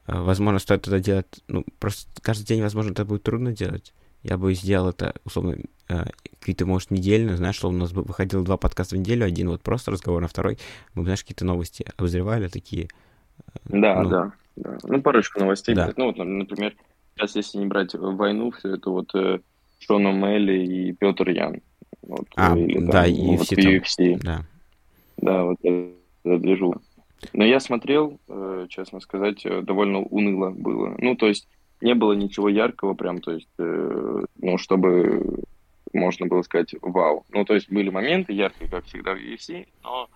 э, 0.06 0.22
возможно, 0.22 0.60
стоит 0.60 0.86
это 0.86 1.00
делать, 1.00 1.28
ну, 1.48 1.64
просто 1.80 2.10
каждый 2.22 2.44
день, 2.44 2.62
возможно, 2.62 2.92
это 2.92 3.06
будет 3.06 3.24
трудно 3.24 3.54
делать. 3.54 3.94
Я 4.22 4.38
бы 4.38 4.54
сделал 4.54 4.90
это, 4.90 5.16
условно, 5.24 5.56
э, 5.88 6.06
какие-то, 6.40 6.66
может, 6.66 6.92
недельно, 6.92 7.38
знаешь, 7.38 7.56
что 7.56 7.70
у 7.70 7.72
нас 7.72 7.94
бы 7.94 8.04
выходило 8.04 8.44
два 8.44 8.58
подкаста 8.58 8.96
в 8.96 9.00
неделю, 9.00 9.26
один 9.26 9.50
вот 9.50 9.62
просто 9.62 9.92
разговор, 9.92 10.22
а 10.24 10.28
второй 10.28 10.58
мы, 10.94 11.04
знаешь, 11.04 11.22
какие-то 11.22 11.46
новости 11.46 11.86
обозревали, 11.96 12.50
такие... 12.50 12.90
Да, 13.64 14.04
ну, 14.04 14.10
да, 14.10 14.32
да. 14.58 14.78
Ну, 14.84 15.02
парочку 15.02 15.40
новостей. 15.40 15.74
Да. 15.74 15.94
Ну, 15.96 16.08
вот, 16.08 16.18
например, 16.18 16.76
сейчас, 17.16 17.36
если 17.36 17.60
не 17.60 17.68
брать 17.68 17.94
войну, 17.94 18.52
все 18.52 18.76
это 18.76 18.90
вот 18.90 19.16
э, 19.16 19.40
Шона 19.80 20.12
Мелли 20.12 20.66
и 20.66 20.92
Петр 20.92 21.30
Ян. 21.30 21.62
Вот, 22.02 22.28
а, 22.36 22.58
или, 22.58 22.80
да, 22.86 23.04
там, 23.04 23.12
и 23.12 23.38
вот, 23.38 23.52
UFC. 23.52 24.20
Да. 24.22 24.46
Да, 25.18 25.44
вот 25.44 25.58
это 25.64 25.94
движу. 26.24 26.76
Но 27.34 27.44
я 27.46 27.60
смотрел, 27.60 28.20
э, 28.28 28.68
честно 28.70 29.00
сказать, 29.00 29.46
э, 29.46 29.62
довольно 29.62 30.00
уныло 30.00 30.52
было. 30.52 30.96
Ну, 31.00 31.16
то 31.16 31.28
есть 31.28 31.48
не 31.82 31.96
было 31.96 32.14
ничего 32.14 32.50
яркого 32.50 32.94
прям, 32.94 33.20
то 33.20 33.32
есть, 33.32 33.50
э, 33.58 34.26
ну, 34.40 34.58
чтобы 34.58 35.44
можно 35.94 36.28
было 36.28 36.42
сказать 36.44 36.76
вау. 36.82 37.26
Ну, 37.30 37.46
то 37.46 37.54
есть 37.54 37.72
были 37.72 37.90
моменты 37.90 38.34
яркие, 38.34 38.70
как 38.70 38.86
всегда 38.86 39.14
в 39.14 39.18
UFC, 39.18 39.68
но, 39.84 40.10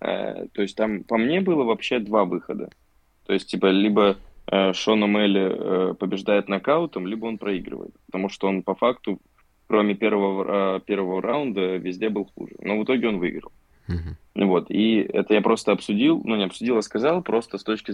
э, 0.00 0.46
то 0.52 0.62
есть 0.62 0.76
там 0.76 1.04
по 1.04 1.16
мне 1.16 1.40
было 1.40 1.64
вообще 1.64 1.98
два 1.98 2.24
выхода. 2.24 2.70
То 3.26 3.32
есть, 3.32 3.50
типа, 3.50 3.66
либо 3.66 4.16
э, 4.50 4.72
Шон 4.72 5.04
Омелли 5.04 5.90
э, 5.90 5.94
побеждает 5.94 6.48
нокаутом, 6.48 7.06
либо 7.06 7.26
он 7.26 7.38
проигрывает. 7.38 7.94
Потому 8.06 8.28
что 8.28 8.48
он 8.48 8.62
по 8.62 8.74
факту, 8.74 9.20
кроме 9.68 9.94
первого, 9.94 10.76
э, 10.76 10.80
первого 10.80 11.22
раунда, 11.22 11.76
везде 11.76 12.08
был 12.08 12.28
хуже. 12.34 12.56
Но 12.60 12.78
в 12.78 12.84
итоге 12.84 13.08
он 13.08 13.18
выиграл. 13.18 13.52
Mm-hmm. 13.88 14.16
Вот, 14.34 14.70
и 14.70 14.96
это 14.96 15.34
я 15.34 15.42
просто 15.42 15.72
обсудил, 15.72 16.20
ну 16.24 16.36
не 16.36 16.44
обсудил, 16.44 16.78
а 16.78 16.82
сказал 16.82 17.22
просто 17.22 17.58
с 17.58 17.64
точки 17.64 17.92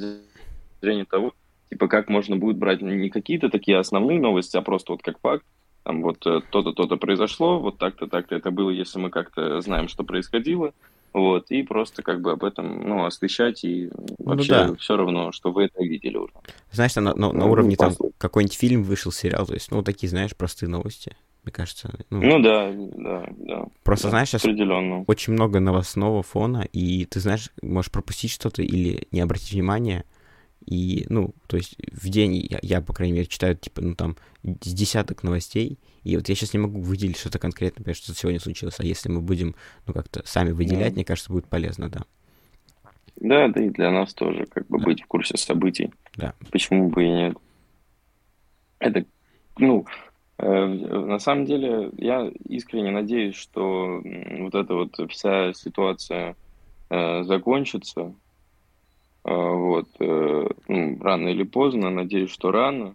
зрения 0.81 1.05
того, 1.05 1.35
типа 1.69 1.89
как 1.89 2.09
можно 2.09 2.37
будет 2.37 2.59
брать 2.59 2.81
не 2.81 3.11
какие-то 3.11 3.49
такие 3.49 3.79
основные 3.79 4.21
новости, 4.21 4.57
а 4.57 4.63
просто 4.63 4.93
вот 4.93 5.03
как 5.03 5.19
факт, 5.21 5.45
там 5.83 6.03
вот 6.03 6.25
э, 6.27 6.41
то-то, 6.51 6.73
то-то 6.73 6.97
произошло, 6.97 7.59
вот 7.59 7.79
так-то, 7.79 8.07
так-то 8.07 8.37
это 8.37 8.51
было, 8.51 8.71
если 8.71 9.01
мы 9.01 9.11
как-то 9.11 9.61
знаем, 9.61 9.89
что 9.89 10.05
происходило, 10.05 10.73
вот, 11.13 11.51
и 11.51 11.63
просто 11.63 12.03
как 12.03 12.21
бы 12.21 12.33
об 12.33 12.45
этом, 12.45 12.87
ну, 12.87 13.05
освещать, 13.05 13.65
и 13.65 13.91
ну 14.19 14.27
вообще 14.27 14.65
ну, 14.65 14.73
да. 14.73 14.77
все 14.77 14.97
равно, 14.97 15.33
что 15.33 15.51
вы 15.51 15.65
это 15.65 15.83
видели 15.83 16.19
уже. 16.19 16.33
Знаешь, 16.71 16.95
на, 16.95 17.01
на, 17.01 17.15
на 17.15 17.33
ну, 17.33 17.51
уровне 17.51 17.77
там 17.77 17.95
какой-нибудь 18.19 18.57
фильм 18.57 18.83
вышел, 18.85 19.11
сериал, 19.11 19.47
то 19.47 19.55
есть, 19.55 19.71
ну, 19.73 19.83
такие, 19.83 20.09
знаешь, 20.09 20.37
простые 20.37 20.69
новости 20.69 21.17
мне 21.49 21.53
кажется. 21.53 21.91
Ну, 22.11 22.21
ну 22.21 22.43
да, 22.43 22.71
да, 22.73 23.27
да. 23.39 23.65
Просто 23.83 24.09
да, 24.09 24.11
знаешь, 24.11 24.29
сейчас 24.29 24.45
очень 24.45 25.33
много 25.33 25.61
новостного 25.61 26.23
фона, 26.23 26.69
и 26.73 27.07
ты 27.07 27.21
знаешь, 27.21 27.51
можешь 27.63 27.91
пропустить 27.91 28.31
что-то 28.31 28.63
или 28.63 29.09
не 29.13 29.21
обратить 29.21 29.53
внимания. 29.53 30.05
И, 30.67 31.07
ну, 31.09 31.35
то 31.47 31.57
есть 31.57 31.77
в 31.91 32.09
день 32.11 32.35
я, 32.37 32.59
я, 32.61 32.83
по 32.83 32.93
крайней 32.93 33.15
мере, 33.15 33.27
читаю, 33.27 33.57
типа, 33.57 33.81
ну, 33.81 33.95
там, 33.95 34.17
с 34.43 34.75
десяток 34.75 35.23
новостей, 35.23 35.79
и 36.05 36.17
вот 36.17 36.29
я 36.29 36.35
сейчас 36.35 36.53
не 36.53 36.59
могу 36.59 36.83
выделить 36.83 37.17
что-то 37.17 37.39
конкретно, 37.39 37.81
например, 37.81 37.97
что 37.97 38.13
сегодня 38.13 38.39
случилось, 38.39 38.79
а 38.79 38.85
если 38.85 39.09
мы 39.09 39.23
будем, 39.23 39.55
ну, 39.87 39.95
как-то 39.95 40.21
сами 40.27 40.51
выделять, 40.51 40.91
да. 40.91 40.97
мне 40.97 41.05
кажется, 41.07 41.33
будет 41.33 41.47
полезно, 41.47 41.89
да. 41.89 42.03
Да, 43.17 43.49
да 43.49 43.65
и 43.65 43.71
для 43.71 43.91
нас 43.91 44.13
тоже, 44.13 44.45
как 44.47 44.67
бы, 44.67 44.79
да. 44.79 44.85
быть 44.85 45.03
в 45.03 45.07
курсе 45.07 45.39
событий. 45.39 45.91
Да. 46.17 46.35
Почему 46.51 46.91
бы 46.91 47.05
и 47.05 47.09
нет? 47.09 47.37
Это, 48.81 49.07
ну, 49.57 49.87
на 50.41 51.19
самом 51.19 51.47
деле, 51.47 51.91
я 51.97 52.31
искренне 52.49 52.93
надеюсь, 52.93 53.35
что 53.35 54.01
вот 54.39 54.55
эта 54.55 54.75
вот 54.75 54.95
вся 55.11 55.53
ситуация 55.53 56.37
э, 56.91 57.25
закончится. 57.25 58.15
Э, 59.25 59.35
вот, 59.35 59.89
ну, 59.99 60.99
рано 61.01 61.29
или 61.29 61.43
поздно, 61.43 61.91
надеюсь, 61.91 62.31
что 62.31 62.53
рано, 62.53 62.95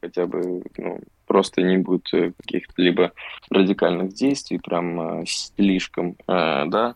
хотя 0.00 0.26
бы, 0.26 0.62
ну, 0.78 1.00
просто 1.26 1.60
не 1.60 1.76
будет 1.76 2.08
каких-то 2.10 2.72
либо 2.80 3.12
радикальных 3.50 4.14
действий, 4.14 4.58
прям 4.58 5.26
слишком, 5.26 6.16
да, 6.26 6.94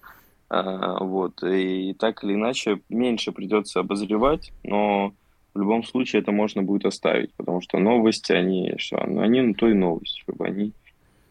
вот, 0.49 1.43
и 1.43 1.95
так 1.99 2.25
или 2.25 2.33
иначе 2.33 2.81
меньше 2.89 3.33
придется 3.33 3.81
обозревать, 3.81 4.53
но 4.65 5.13
в 5.55 5.59
любом 5.59 5.85
случае 5.85 6.23
это 6.23 6.33
можно 6.33 6.63
будет 6.63 6.87
оставить, 6.87 7.33
потому 7.35 7.61
что 7.61 7.79
новости, 7.79 8.33
они 8.33 8.75
что, 8.79 8.99
они 8.99 9.41
на 9.41 9.55
то 9.55 9.69
и 9.69 9.75
новости, 9.75 10.21
чтобы 10.21 10.47
они 10.47 10.73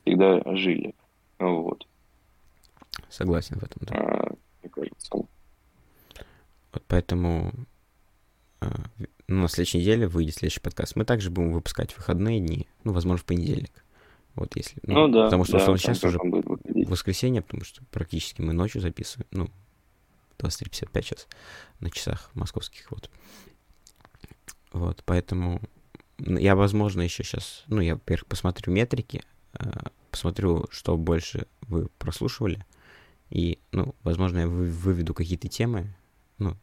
всегда 0.04 0.42
жили. 0.56 0.94
Вот. 1.40 1.88
Согласен 3.10 3.58
в 3.58 3.64
этом, 3.64 3.82
да. 3.82 3.96
А, 3.96 4.32
мне 4.62 4.70
кажется. 4.70 5.10
Вот 6.74 6.84
поэтому 6.88 7.52
ну, 8.62 9.42
на 9.42 9.48
следующей 9.48 9.80
неделе 9.80 10.08
выйдет 10.08 10.36
следующий 10.36 10.60
подкаст. 10.60 10.96
Мы 10.96 11.06
также 11.06 11.30
будем 11.30 11.54
выпускать 11.54 11.92
в 11.92 11.98
выходные 11.98 12.40
дни, 12.40 12.68
ну, 12.84 12.94
возможно, 12.94 13.18
в 13.18 13.26
понедельник. 13.26 13.84
Вот 14.36 14.56
если. 14.56 14.80
Ну, 14.84 15.08
ну 15.08 15.14
да. 15.14 15.26
Потому 15.26 15.46
что 15.46 15.58
да, 15.58 15.78
сейчас 15.78 16.04
уже 16.04 16.18
воскресенье, 16.88 17.42
потому 17.42 17.64
что 17.64 17.84
практически 17.92 18.42
мы 18.42 18.54
ночью 18.54 18.82
записываем. 18.82 19.28
Ну, 19.32 19.50
23.55 20.38 21.02
сейчас 21.02 21.28
на 21.80 21.90
часах 21.90 22.30
московских. 22.34 22.90
Вот. 22.92 23.10
Вот, 24.72 25.04
поэтому 25.06 25.62
я, 26.20 26.56
возможно, 26.56 27.02
еще 27.02 27.24
сейчас, 27.24 27.64
ну, 27.68 27.82
я, 27.82 27.96
во-первых, 27.96 28.28
посмотрю 28.28 28.74
метрики, 28.74 29.24
э, 29.60 29.66
посмотрю, 30.12 30.66
что 30.72 30.98
больше 30.98 31.48
вы 31.62 31.88
прослушивали, 31.98 32.66
и, 33.30 33.60
ну, 33.72 33.96
возможно, 34.04 34.40
я 34.40 34.48
выведу 34.48 35.14
какие-то 35.14 35.48
темы, 35.48 35.94
ну, 36.38 36.56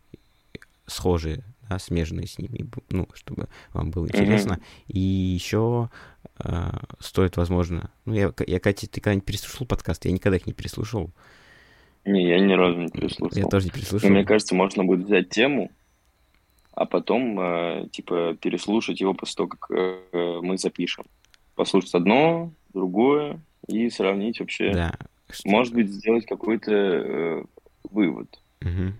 схожие, 0.87 1.45
да, 1.69 1.79
смежные 1.79 2.27
с 2.27 2.39
ними, 2.39 2.69
ну, 2.91 3.09
чтобы 3.15 3.49
вам 3.73 3.91
было 3.91 4.07
интересно. 4.07 4.55
Mm-hmm. 4.55 4.93
И 4.93 4.99
еще 4.99 5.91
э, 6.39 6.71
стоит, 6.99 7.37
возможно, 7.37 7.91
ну, 8.05 8.15
я, 8.15 8.33
я, 8.47 8.61
Катя, 8.61 8.89
ты 8.89 9.01
когда-нибудь 9.01 9.27
переслушал 9.27 9.67
подкаст? 9.67 10.05
Я 10.05 10.13
никогда 10.13 10.37
их 10.37 10.47
не 10.47 10.53
переслушал. 10.53 11.11
Не, 12.05 12.27
я 12.27 12.41
ни 12.41 12.55
разу 12.55 12.79
не 12.79 12.89
переслушал. 12.89 13.37
Я 13.37 13.47
тоже 13.47 13.67
не 13.67 13.71
переслушал. 13.71 14.09
Но 14.09 14.15
мне 14.15 14.25
кажется, 14.25 14.55
можно 14.55 14.85
будет 14.85 15.07
взять 15.07 15.29
тему, 15.29 15.71
а 16.79 16.87
потом, 16.87 17.41
э, 17.41 17.89
типа, 17.91 18.37
переслушать 18.41 19.01
его 19.01 19.13
после 19.13 19.35
того, 19.35 19.49
как 19.49 19.69
э, 19.71 20.41
мы 20.41 20.59
запишем. 20.59 21.07
Послушать 21.57 21.93
одно, 21.93 22.53
другое 22.73 23.41
и 23.67 23.91
сравнить 23.91 24.39
вообще. 24.39 24.73
Да. 24.73 24.95
Может 25.45 25.75
быть, 25.75 25.91
сделать 25.91 26.25
какой-то 26.25 26.73
э, 26.73 27.45
вывод. 27.91 28.39
Угу. 28.61 28.93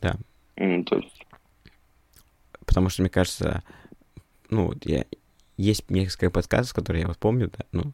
Да. 0.00 0.16
Mm, 0.54 0.84
то 0.84 0.96
есть... 0.98 1.26
Потому 2.64 2.90
что, 2.90 3.02
мне 3.02 3.10
кажется, 3.10 3.64
ну, 4.50 4.66
вот 4.66 4.86
я... 4.86 5.04
Есть 5.56 5.90
несколько 5.90 6.30
подкастов, 6.30 6.76
которые 6.76 7.02
я 7.02 7.08
вот 7.08 7.18
помню, 7.18 7.50
да, 7.50 7.64
ну, 7.72 7.92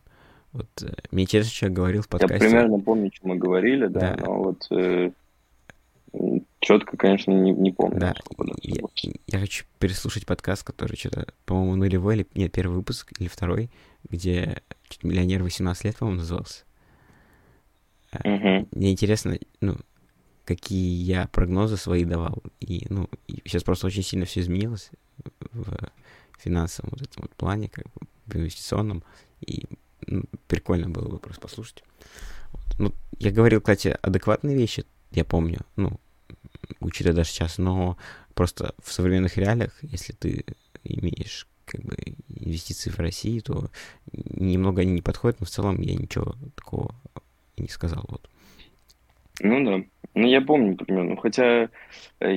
вот 0.53 0.69
мне 1.11 1.23
интересно, 1.23 1.51
что 1.51 1.67
я 1.67 1.73
говорил 1.73 2.03
в 2.03 2.09
подкасте. 2.09 2.35
Я 2.35 2.51
примерно 2.51 2.79
помню, 2.81 3.11
что 3.15 3.29
мы 3.29 3.37
говорили, 3.37 3.87
да, 3.87 4.15
да. 4.15 4.25
но 4.27 4.43
вот 4.43 4.67
э, 4.73 5.11
четко, 6.64 6.97
конечно, 6.97 7.30
не, 7.30 7.52
не 7.52 7.73
помню. 7.73 8.00
Да, 8.00 8.14
я, 8.62 8.83
я 9.26 9.38
хочу 9.38 9.64
переслушать 9.78 10.26
подкаст, 10.26 10.64
который 10.64 10.97
что-то, 10.97 11.26
по-моему, 11.44 11.76
нулевой, 11.76 12.16
или 12.16 12.26
нет, 12.35 12.52
первый 12.52 12.76
выпуск, 12.76 13.12
или 13.18 13.28
второй, 13.28 13.71
где 14.09 14.62
миллионер 15.02 15.42
18 15.42 15.85
лет, 15.85 15.97
по-моему, 15.97 16.21
назывался. 16.21 16.64
Uh-huh. 18.12 18.66
Мне 18.73 18.92
интересно, 18.92 19.38
ну, 19.61 19.76
какие 20.44 21.02
я 21.02 21.28
прогнозы 21.28 21.76
свои 21.76 22.04
давал. 22.04 22.42
И, 22.61 22.87
ну, 22.88 23.09
и 23.26 23.42
сейчас 23.44 23.62
просто 23.62 23.87
очень 23.87 24.02
сильно 24.02 24.25
все 24.25 24.40
изменилось 24.40 24.90
в 25.52 25.76
финансовом 26.38 26.90
вот 26.92 27.02
этом 27.02 27.23
вот 27.23 27.33
плане, 27.33 27.68
как 27.68 27.85
бы 27.87 28.06
в 28.26 28.37
инвестиционном. 28.37 29.02
И 29.40 29.64
ну, 30.06 30.23
прикольно 30.47 30.88
было 30.88 31.09
бы 31.09 31.18
просто 31.18 31.42
послушать. 31.42 31.83
Вот. 32.52 32.78
Ну, 32.78 32.94
я 33.18 33.30
говорил, 33.30 33.61
кстати, 33.61 33.97
адекватные 34.00 34.56
вещи, 34.56 34.85
я 35.11 35.25
помню. 35.25 35.61
Ну, 35.76 35.99
учитывая 36.80 37.16
даже 37.16 37.30
сейчас, 37.30 37.59
но 37.59 37.97
просто 38.35 38.75
в 38.83 38.92
современных 38.92 39.37
реалиях, 39.37 39.73
если 39.83 40.12
ты 40.12 40.44
имеешь 40.85 41.47
как 41.64 41.83
бы 41.83 41.97
инвестиции 42.28 42.90
в 42.90 42.99
России, 42.99 43.40
то 43.40 43.71
немного 44.12 44.83
они 44.83 44.92
не 44.92 45.02
подходят, 45.02 45.40
но 45.40 45.47
в 45.47 45.50
целом 45.50 45.80
я 45.80 45.94
ничего 45.94 46.35
такого 46.54 46.94
не 47.56 47.68
сказал. 47.68 48.04
Вот. 48.09 48.28
Ну 49.40 49.64
да. 49.64 49.85
Ну, 50.14 50.28
я 50.28 50.40
помню 50.40 50.76
примерно. 50.76 51.16
Хотя, 51.16 51.68
э, 52.21 52.33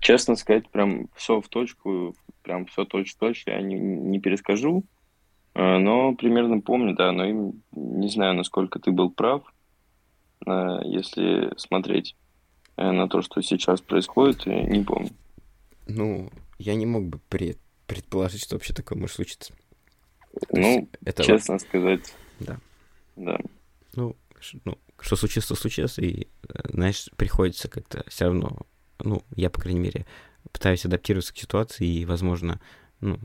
честно 0.00 0.36
сказать, 0.36 0.68
прям 0.70 1.08
все 1.14 1.40
в 1.40 1.48
точку, 1.48 2.14
прям 2.42 2.66
все 2.66 2.84
точь-в-точь 2.84 3.44
я 3.46 3.60
не, 3.60 3.74
не 3.74 4.20
перескажу. 4.20 4.84
Э, 5.54 5.78
но 5.78 6.14
примерно 6.14 6.60
помню, 6.60 6.94
да, 6.94 7.12
но 7.12 7.52
не 7.72 8.08
знаю, 8.08 8.34
насколько 8.34 8.78
ты 8.78 8.92
был 8.92 9.10
прав, 9.10 9.42
э, 10.46 10.80
если 10.84 11.52
смотреть 11.58 12.16
на 12.76 13.08
то, 13.08 13.22
что 13.22 13.42
сейчас 13.42 13.80
происходит, 13.80 14.46
не 14.46 14.82
помню. 14.82 15.10
Ну, 15.86 16.30
я 16.58 16.74
не 16.74 16.86
мог 16.86 17.04
бы 17.04 17.18
пред, 17.28 17.58
предположить, 17.86 18.42
что 18.42 18.56
вообще 18.56 18.72
такое 18.72 18.98
может 18.98 19.16
случиться. 19.16 19.54
То 20.32 20.56
ну, 20.56 20.88
это 21.04 21.24
честно 21.24 21.54
вот... 21.54 21.62
сказать. 21.62 22.14
Да. 22.40 22.58
Да. 23.16 23.38
Ну, 23.94 24.16
ну, 24.64 24.78
что 24.98 25.16
случилось, 25.16 25.46
то 25.46 25.54
случилось, 25.54 25.98
и, 25.98 26.28
э, 26.48 26.60
знаешь, 26.72 27.08
приходится 27.16 27.68
как-то 27.68 28.04
все 28.08 28.26
равно, 28.26 28.66
ну, 28.98 29.22
я, 29.36 29.50
по 29.50 29.60
крайней 29.60 29.80
мере, 29.80 30.06
пытаюсь 30.52 30.84
адаптироваться 30.84 31.34
к 31.34 31.38
ситуации, 31.38 31.86
и, 31.86 32.04
возможно, 32.04 32.60
ну, 33.00 33.18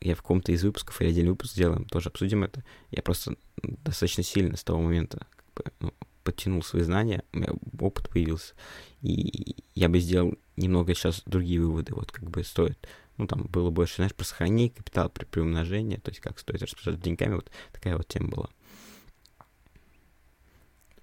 я 0.00 0.14
в 0.14 0.22
каком-то 0.22 0.52
из 0.52 0.64
выпусков 0.64 1.00
или 1.00 1.10
отдельный 1.10 1.30
выпуск 1.30 1.52
сделаем, 1.52 1.84
тоже 1.84 2.08
обсудим 2.08 2.44
это. 2.44 2.64
Я 2.90 3.02
просто 3.02 3.36
достаточно 3.62 4.22
сильно 4.22 4.56
с 4.56 4.64
того 4.64 4.80
момента 4.82 5.26
как 5.36 5.54
бы, 5.54 5.72
ну, 5.80 5.94
подтянул 6.24 6.62
свои 6.62 6.82
знания, 6.82 7.22
у 7.32 7.38
меня 7.38 7.48
опыт 7.78 8.08
появился, 8.08 8.54
и 9.02 9.56
я 9.74 9.88
бы 9.88 10.00
сделал 10.00 10.34
немного 10.56 10.94
сейчас 10.94 11.22
другие 11.26 11.60
выводы, 11.60 11.94
вот 11.94 12.10
как 12.10 12.28
бы 12.28 12.42
стоит, 12.42 12.78
ну, 13.16 13.26
там 13.26 13.44
было 13.44 13.70
больше, 13.70 13.96
знаешь, 13.96 14.14
про 14.14 14.24
сохранение 14.24 14.70
капитала 14.70 15.08
при 15.08 15.24
приумножении, 15.24 15.96
то 15.96 16.10
есть 16.10 16.20
как 16.20 16.38
стоит 16.38 16.62
распоряжаться 16.62 17.02
деньгами, 17.02 17.34
вот 17.34 17.50
такая 17.72 17.96
вот 17.96 18.06
тема 18.08 18.28
была. 18.28 18.48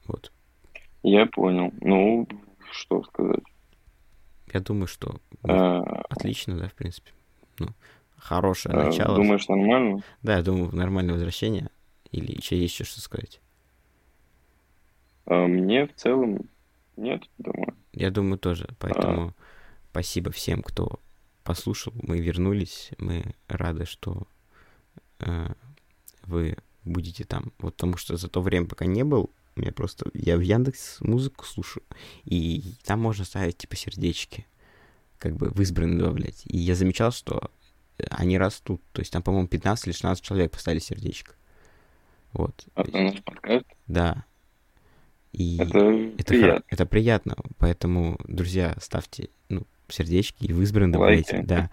Вот. 0.08 0.32
Я 1.04 1.26
понял. 1.26 1.72
Ну, 1.82 2.28
что 2.72 3.04
сказать. 3.04 3.44
Я 4.54 4.60
думаю, 4.60 4.88
что 4.88 5.20
а... 5.44 5.82
отлично, 6.10 6.58
да, 6.58 6.70
в 6.70 6.74
принципе. 6.74 7.12
Ну, 7.60 7.68
хорошее 8.18 8.76
а, 8.76 8.86
начало. 8.86 9.16
Думаешь, 9.16 9.48
нормально? 9.48 10.04
Да, 10.22 10.38
я 10.38 10.44
думаю, 10.44 10.76
нормальное 10.76 11.14
возвращение. 11.14 11.70
Или 12.12 12.32
еще 12.36 12.58
есть 12.58 12.74
еще 12.74 12.84
что 12.84 13.02
сказать? 13.02 13.42
А, 15.26 15.48
мне 15.48 15.88
в 15.88 15.96
целом 15.96 16.48
нет, 16.98 17.24
думаю. 17.38 17.76
Я 17.94 18.12
думаю 18.12 18.38
тоже, 18.38 18.68
поэтому 18.80 19.30
а... 19.30 19.34
спасибо 19.92 20.32
всем, 20.32 20.62
кто 20.62 21.00
послушал. 21.44 21.94
Мы 22.02 22.20
вернулись, 22.20 22.92
мы 22.98 23.36
рады, 23.48 23.86
что 23.86 24.28
э, 25.20 25.54
вы 26.24 26.58
будете 26.84 27.24
там. 27.24 27.54
Вот 27.60 27.76
потому 27.76 27.98
что 27.98 28.18
за 28.18 28.28
то 28.28 28.42
время, 28.42 28.68
пока 28.68 28.86
не 28.86 29.04
был, 29.04 29.32
я 29.56 29.72
просто, 29.72 30.10
я 30.14 30.38
в 30.38 30.42
Яндекс 30.42 31.00
музыку 31.02 31.46
слушаю, 31.46 31.84
и 32.26 32.64
там 32.84 33.00
можно 33.00 33.24
ставить, 33.24 33.58
типа, 33.58 33.76
сердечки, 33.76 34.46
как 35.18 35.36
бы 35.36 35.50
в 35.50 35.62
избранные 35.62 36.00
добавлять. 36.00 36.42
И 36.46 36.58
я 36.58 36.76
замечал, 36.76 37.12
что 37.12 37.52
они 38.10 38.38
растут. 38.38 38.82
То 38.92 39.00
есть 39.00 39.12
там, 39.12 39.24
по-моему, 39.24 39.48
15 39.48 39.88
или 39.88 39.94
16 39.94 40.24
человек 40.24 40.52
поставили 40.52 40.80
сердечко. 40.80 41.36
Вот. 42.34 42.66
А 42.76 42.82
это 42.82 42.98
наш 42.98 43.24
подкаст? 43.24 43.66
Да. 43.88 44.26
И 45.36 45.58
это, 45.58 45.80
это 46.18 46.34
приятно. 46.34 46.64
Это 46.70 46.86
приятно. 46.86 47.36
Поэтому, 47.58 48.18
друзья, 48.26 48.76
ставьте 48.80 49.30
ну, 49.50 49.68
сердечки 49.90 50.46
и 50.46 50.54
в 50.54 50.62
избранные 50.62 50.94
добавляйте. 50.94 51.44
Да. 51.46 51.70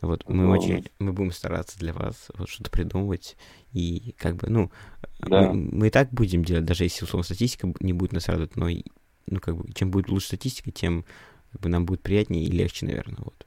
Вот 0.00 0.28
мы 0.28 0.46
Главное. 0.46 0.58
очень, 0.58 0.84
мы 1.00 1.12
будем 1.12 1.32
стараться 1.32 1.78
для 1.78 1.92
вас 1.92 2.28
вот 2.34 2.48
что-то 2.48 2.70
придумывать 2.70 3.36
и 3.72 4.14
как 4.16 4.36
бы, 4.36 4.48
ну, 4.48 4.70
да. 5.18 5.52
мы, 5.52 5.54
мы 5.54 5.86
и 5.88 5.90
так 5.90 6.10
будем 6.12 6.44
делать, 6.44 6.64
даже 6.64 6.84
если 6.84 7.04
условно 7.04 7.24
статистика 7.24 7.72
не 7.80 7.92
будет 7.92 8.12
нас 8.12 8.28
радовать, 8.28 8.56
но 8.56 8.68
ну 9.26 9.40
как 9.40 9.56
бы 9.56 9.72
чем 9.74 9.90
будет 9.90 10.08
лучше 10.08 10.28
статистика, 10.28 10.70
тем 10.70 11.04
как 11.52 11.60
бы 11.60 11.68
нам 11.68 11.84
будет 11.84 12.02
приятнее 12.02 12.44
и 12.44 12.50
легче, 12.50 12.86
наверное, 12.86 13.18
вот. 13.18 13.46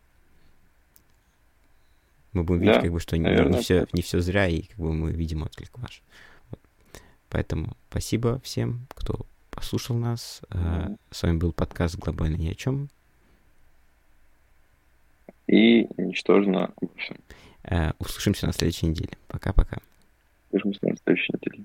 Мы 2.34 2.43
будем 2.43 2.62
видеть, 2.62 2.75
да, 2.75 2.82
как 2.82 2.91
бы, 2.91 3.00
что 3.00 3.15
наверное, 3.15 3.51
не, 3.51 3.58
не 3.58 3.63
все 3.63 3.88
не 3.93 4.01
все 4.01 4.20
зря 4.20 4.48
и 4.48 4.63
как 4.63 4.77
бы 4.77 4.93
мы 4.93 5.12
видим 5.12 5.43
отклик 5.43 5.77
ваш. 5.79 6.03
Вот. 6.50 6.60
Поэтому 7.29 7.77
спасибо 7.89 8.41
всем, 8.43 8.88
кто 8.93 9.25
послушал 9.63 9.96
нас. 9.96 10.41
Mm-hmm. 10.50 10.98
С 11.10 11.24
вами 11.24 11.38
был 11.38 11.53
подкаст 11.53 11.96
«Глобально 11.96 12.36
ни 12.36 12.50
о 12.50 12.53
чем» 12.53 12.89
и 15.48 15.88
ничтожно 15.98 16.74
обо 16.82 16.91
всем. 16.98 17.15
Услышимся 17.98 18.46
на 18.46 18.51
следующей 18.51 18.88
неделе. 18.88 19.12
Пока-пока. 19.29 19.77
Услышимся 20.51 20.86
на 20.86 20.98
следующей 20.98 21.32
неделе. 21.34 21.63